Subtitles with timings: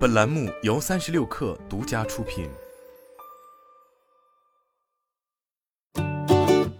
[0.00, 2.48] 本栏目由三十六氪独家出品。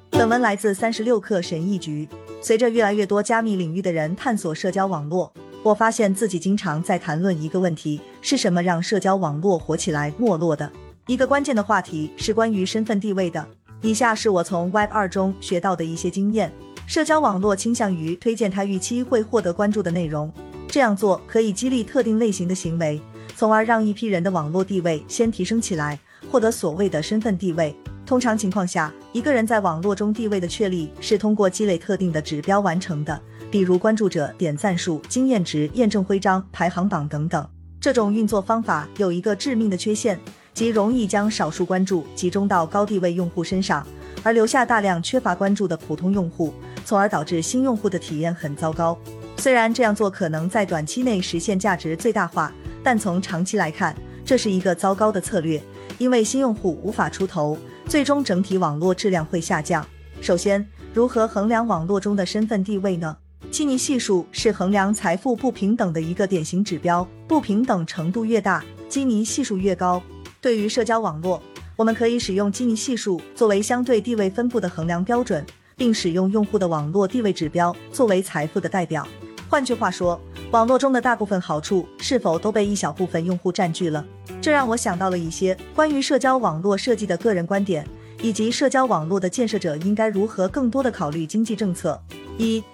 [0.09, 2.09] 本文来自三十六氪神译局。
[2.41, 5.31] 随着越来越多加密领域的人探索社交网络，
[5.63, 10.73] 我发现自己经常在谈论一个问题：是什么让社交网络火起来、没落的？
[11.07, 13.47] 一个关键的话题是关于身份地位的。
[13.83, 16.51] 以下是我从 Web 二中学到的一些经验：
[16.87, 20.33] 社交网络倾向于推荐他预期会获得关注的内容，
[20.67, 22.99] 这样做可以激励特定类型的行为。
[23.41, 25.99] 从而让一批人的网络地位先提升起来，
[26.31, 27.75] 获得所谓的身份地位。
[28.05, 33.19] 通常情况下，一个人在网络中地位的确立是通过积累特定的指标完成的，
[33.51, 37.49] 比如关注者、点赞数、经验值、验证徽章、排行榜等等。
[37.81, 40.21] 这种运作方法有一个致命的缺陷，
[40.53, 43.87] 即容易将少数关注集中到高地位用户身上，
[44.23, 46.53] 而留下大量缺乏关注的普通用户，
[46.85, 48.99] 从而导致新用户的体验很糟糕。
[49.39, 52.53] 虽然这样做可能在短期内实现价值最大化。
[52.83, 53.95] 但从长期来看，
[54.25, 55.63] 这是一个糟糕的策略，
[55.99, 57.57] 因为新用户无法出头，
[57.87, 59.87] 最终整体网络质量会下降。
[60.21, 63.17] 首先，如何衡量网络中的身份地位呢？
[63.51, 70.01] 基尼系数是衡量财富不平等的一个典型指标，不平等程度越大，基尼系数越高。
[70.41, 71.43] 对于社交网络，
[71.75, 75.45] 我们可以使用基尼系数作为相对地位分布的衡量标准，
[75.77, 79.07] 并使用用户的网络地位指标作为财富的代表。
[79.49, 80.21] 换句话说，
[80.51, 84.05] 网络中的大部分好处是否都被一小部分用户占据了？
[84.43, 87.87] 这让我想到了一些关于社交网络设计的个人观点，
[88.21, 92.01] 以及社交网络的建设者应该如何更多的考虑经济政策。
[92.37, 92.65] 一、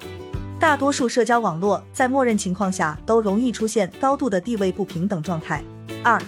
[0.59, 5.63] 大多数社交网络在默认情况下都容易出现高度的地位不平等状态。
[6.03, 6.19] 二、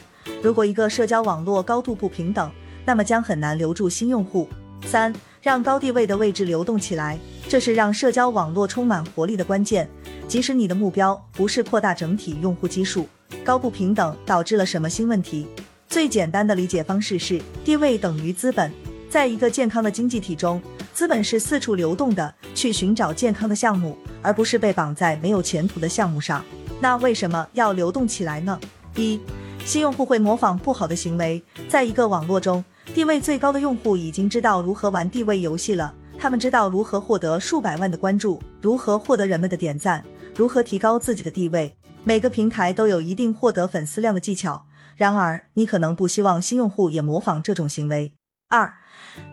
[0.42, 2.50] 如果一个社交网络高度不平等，
[2.84, 4.46] 那么将很难留住新用户。
[4.84, 9.88] 三、让高地位的位置流动起来，这是让社交网络充满活力的关键。
[10.28, 13.08] 即使你的目标不是扩大整体用户基数，
[13.42, 15.46] 高不平等导致了什么新问题？
[15.88, 18.70] 最简单的理解方式是地位等于资本。
[19.08, 20.60] 在一个健康的经济体中，
[20.92, 26.44] 资本是四处流动的，去寻找健康的项目，而不是被绑在没有前途的项目上。
[26.78, 28.60] 那为什么要流动起来呢？
[28.96, 29.18] 一，
[29.64, 31.42] 新用户会模仿不好的行为。
[31.70, 32.62] 在一个网络中，
[32.94, 40.04] 地位最高的用户已经知道如何玩地位游戏了，他们知道如何获得数百万的关注，如何获得人们的点赞。
[40.38, 41.74] 如何提高自己的地位？
[42.04, 44.66] 每个平台都有一定获得粉丝量的技巧。
[44.94, 48.12] 然而，你可能不希望新用户也模仿这种行为。
[48.48, 48.72] 二，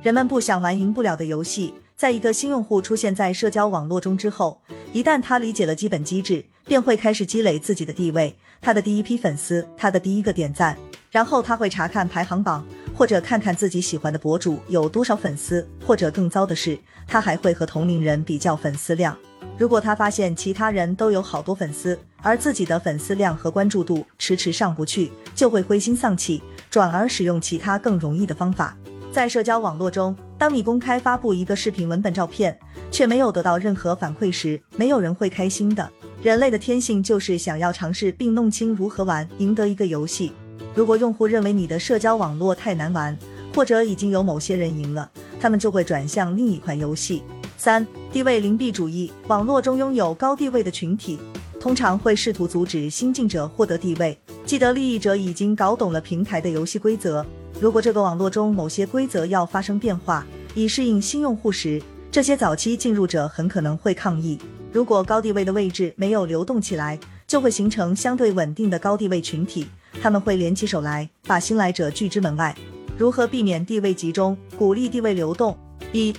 [0.02, 1.76] 人们不想玩赢不了的游戏。
[1.96, 4.64] 在一个新用户出现在社交网络中之后，
[4.94, 10.76] 一旦他理解了基本机制，便会开始积累自己的地位，他的第一批粉丝，他的第一个点赞。
[11.12, 12.66] 然后他会查看排行榜，
[12.96, 19.16] 或者看看自己喜欢的博主有多少粉丝，或者更糟的是，他还会和同龄人比较粉丝量。
[19.58, 28.76] 如果他发现其他人都有好多粉丝，而自己的粉丝量和关注度迟迟上不去，就会灰心丧气，转而使用其他更容易的方法。
[29.14, 32.60] 在社交网络中，当你公开发布一个视频、文本、照片，
[32.92, 35.90] 却没有得到任何反馈时，没有人会开心的。
[36.22, 40.34] 人类的天性就是想要尝试并弄清如何玩赢得一个游戏。
[40.74, 43.18] 如果用户认为你的社交网络太难玩，
[43.54, 47.24] 或者已经有某些人赢了，他们就会转向另一款游戏。
[47.58, 51.18] 三地位灵璧主义，网络中拥有高地位的群体，
[51.60, 54.18] 通常会试图阻止新进者获得地位。
[54.46, 57.26] 既得利益者已经搞懂了平台的游戏规则，
[57.60, 64.38] 如果这个网络中某些规则要发生变化，以适应新用户时，这些早期进入者很可能会抗议。
[64.72, 69.66] 如果高地位的位置没有流动起来，就会形成相对稳定的高地位群体，
[70.02, 72.56] 他们会联起手来，把新来者拒之门外。
[72.98, 75.58] 如何避免地位集中，鼓励地位流动？
[75.92, 76.14] 一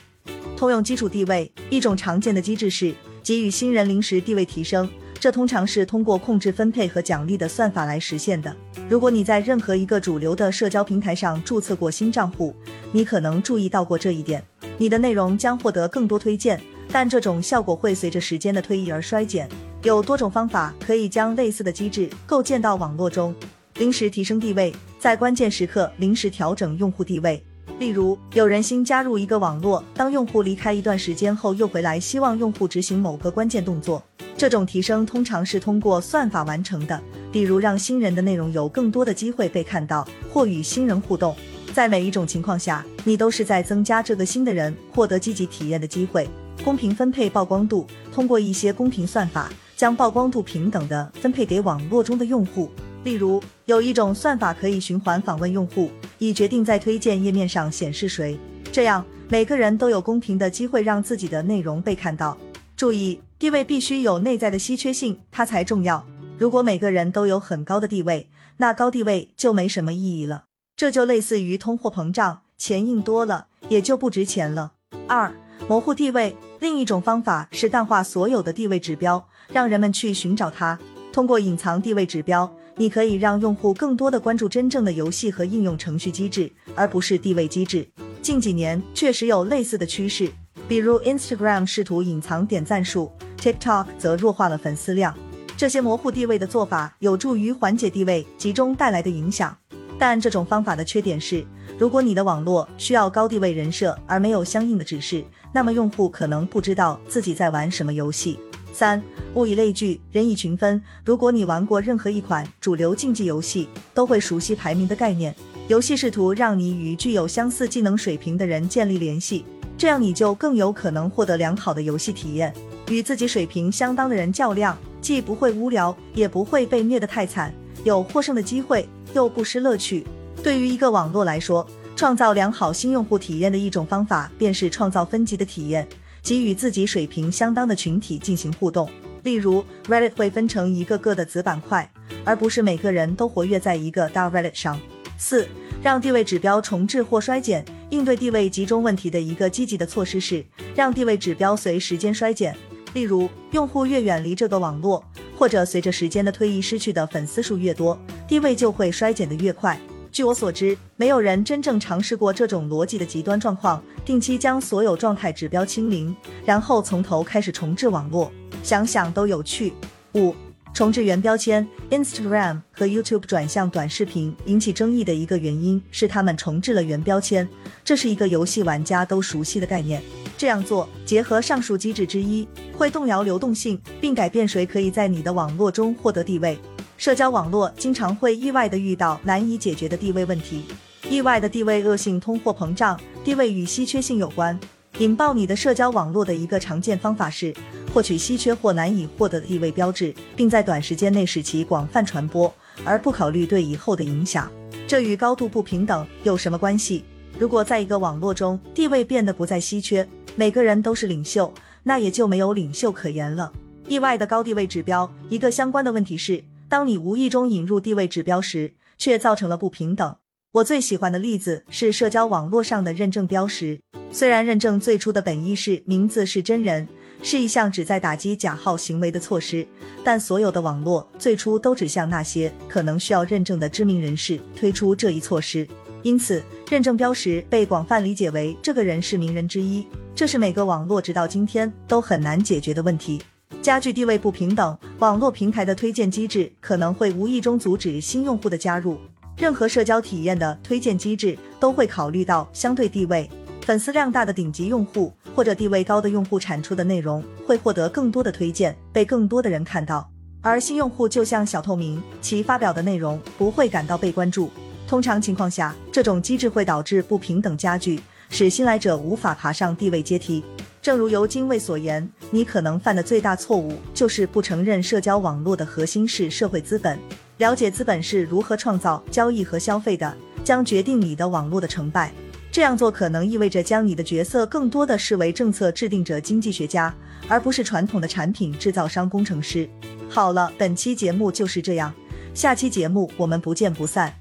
[0.56, 4.88] 通用基础地位，一种常见的机制是给予新人临时地位提升，
[5.18, 8.54] 这通常是通过控制分配和奖励的算法来实现的。
[8.88, 12.54] 如果你在任何一个主流的社交平台上注册过新账户，
[12.92, 14.42] 你可能注意到过这一点，
[14.78, 16.60] 你的内容将获得更多推荐，
[16.92, 19.48] 但这种效果会随着时间的推移而衰减。
[19.82, 23.34] 有多种方法可以将类似的机制构建到网络中，
[23.78, 27.44] 临时提升地位，在关键时刻临时调整用户地位。
[27.78, 34.02] 例如，有人新加入一个网络，当用户离开一段时间后又回来，希望用户执行某个关键动作。
[34.34, 36.98] 这种提升通常是通过算法完成的，
[37.30, 41.36] 比如让新人的内容有更多的机会被看到，或与新人互动。
[41.74, 46.26] 在每一种情况下，你都是在增加这个新的人获得积极体验的机会。
[46.64, 52.70] 公平分配曝光度，通过一些公平算法，将曝光度平等的分配给网络中的用户。
[53.04, 58.38] 例如，有一种算法可以循环访问用户，以决定在推荐页面上显示谁，
[58.72, 62.36] 这样每个人都有公平的机会让自己的内容被看到。
[62.76, 66.06] 注意，地位必须有内在的稀缺性，它才重要。
[66.38, 68.28] 如果每个人都有很高的地位，
[68.58, 70.44] 那高地位就没什么意义了。
[70.76, 74.72] 这就类似于通货膨胀，钱印多了也就不值钱了。
[75.06, 75.34] 二、
[75.68, 76.36] 模糊地位。
[76.58, 80.78] 另一种方法是淡化所有的地位指标，让人们去寻找它。
[81.12, 87.88] 通过隐藏地位指标，你可以让用户更多的关注真正的游戏和应用程序机制，而不是地位机制。
[88.20, 90.30] 近几年确实有类似的趋势，
[90.68, 95.16] 比如 Instagram 试图隐藏点赞数，TikTok 则弱化了粉丝量。
[95.56, 99.56] 这些模糊地位的做法有助于缓解地位集中带来的影响。
[99.98, 101.42] 但这种方法的缺点是，
[101.78, 105.24] 如果你的网络需要高地位人设而没有相应的指示，
[105.54, 108.38] 那么用户可能不知道自己在玩什么游戏。
[108.76, 109.02] 三，
[109.32, 110.82] 物以类聚，人以群分。
[111.02, 115.34] 如果你玩过任何一款主流竞技游戏，都会熟悉排名的概念。
[115.66, 119.46] 游戏试图让你与具有相似技能水平的人建立联系，
[119.78, 122.52] 这样你就更有可能获得良好的游戏体验。
[122.90, 127.50] 与自己水平相当的人较量，既不会无聊，也不会被虐得太惨，
[127.82, 128.86] 有获胜的机会。
[129.14, 130.06] 又不失乐趣。
[130.42, 135.88] 对于一个网络来说，创造良好新用户体验的一种方法，便是创造分级的体验，
[136.26, 138.90] 即与自己水平相当的群体进行互动。
[139.22, 141.88] 例如，Reddit 会分成一个个的子板块，
[142.24, 144.76] 而不是每个人都活跃在一个大 Reddit 上。
[145.16, 145.46] 四、
[145.80, 147.64] 让地位指标重置或衰减。
[147.90, 150.44] 应对地位集中问题的一个积极的措施是，
[150.74, 152.56] 让地位指标随时间衰减。
[152.92, 155.04] 例如，用户越远离这个网络，
[155.38, 157.96] 或者随着时间的推移失去的粉丝数越多。
[158.26, 159.78] 地位就会衰减的越快。
[160.16, 168.32] 据我所知，没有人真正尝试过这种逻辑的极端状况：定期将所有状态指标清零，然后从头开始重置网络。
[168.62, 169.74] 想想都有趣。
[170.14, 170.34] 五、
[170.72, 171.68] 重置原标签。
[171.90, 177.46] Instagram 和 YouTube 转向短视频引起争议的一个原因是他们重置了原标签，
[177.84, 180.02] 这是一个游戏玩家都熟悉的概念。
[180.38, 186.58] 这样做结合上述机制之一，会动摇流动性，并改变谁可以在你的网络中获得地位。
[186.96, 190.64] 社交网络经常会意外地遇到难以解决的地位问题，
[191.10, 194.58] 意外的地位恶性通货膨胀，地位与稀缺性有关。
[194.98, 197.54] 引爆你的社交网络的一个常见方法是
[197.92, 202.52] 获取稀缺或难以获得的地位标志，并在短时间内使其广泛传播，
[202.82, 204.50] 而不考虑对以后的影响。
[204.88, 207.04] 这与高度不平等有什么关系？
[207.38, 211.52] 如果在一个网络中地位变得不再稀缺，每个人都是领袖，
[211.82, 213.52] 那也就没有领袖可言了。
[213.86, 216.42] 意外的高地位指标，一个相关的问题是。
[216.68, 220.16] 当你无意中引入地位指标时，却造成了不平等。
[220.52, 223.78] 我最喜欢的例子是社交网络上的认证标识。
[224.10, 226.88] 虽然认证最初的本意是名字是真人，
[227.22, 229.66] 是一项旨在打击假号行为的措施，
[230.02, 235.68] 但所有的网络最初都指向那些可能需要认证的知名人士推出这一措施。
[236.02, 239.86] 因此，认证标识被广泛理解为这个人是名人之一。
[240.14, 243.20] 这是每个网络直到今天都很难解决的问题。
[243.66, 248.96] 加剧地位不平等，网络平台的推荐机制可能会无意中阻止新用户的加入。
[249.36, 253.28] 任何社交体验的推荐机制都会考虑到相对地位，
[253.62, 260.08] 粉丝量大的顶级用户或者地位高的用户产出的内容会获得更多的推荐，被更多的人看到。
[260.42, 264.48] 而新用户就像小透明，其发表的内容不会感到被关注。
[264.86, 270.44] 通常情况下，这种机制会导致不平等加剧，使新来者无法爬上地位阶梯。
[270.86, 276.96] 正如尤金卫所言，你可能犯的最大错误就是不承认社交网络的核心是社会资本。
[277.38, 282.12] 了解资本是如何创造、交易和消费的，将决定你的网络的成败。
[282.52, 286.94] 这样做可能意味着将你的角色更多的视为政策制定者、经济学家，
[287.26, 289.68] 而不是传统的产品制造商、工程师。
[290.08, 291.92] 好了，本期节目就是这样，
[292.32, 294.14] 下期节目我们不见不散。